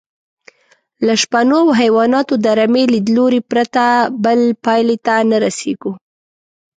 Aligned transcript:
له 1.05 1.13
شپنو 1.21 1.57
او 1.63 1.69
حیواناتو 1.81 2.33
د 2.43 2.45
رمې 2.59 2.83
لیدلوري 2.93 3.41
پرته 3.51 3.83
بلې 4.23 4.49
پایلې 4.65 4.97
ته 5.05 5.15
نه 5.29 5.37
رسېږو. 5.45 5.91